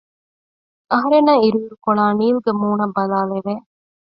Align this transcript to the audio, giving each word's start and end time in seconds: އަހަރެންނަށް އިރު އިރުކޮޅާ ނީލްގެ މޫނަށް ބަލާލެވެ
އަހަރެންނަށް 0.91 1.41
އިރު 1.43 1.59
އިރުކޮޅާ 1.63 2.05
ނީލްގެ 2.19 2.51
މޫނަށް 2.61 2.95
ބަލާލެވެ 2.97 3.53